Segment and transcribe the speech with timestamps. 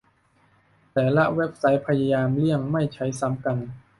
[0.93, 3.57] แต่ละเว็บไซต์พยายามเลี่ยงไม่ใช้ซ้ำกัน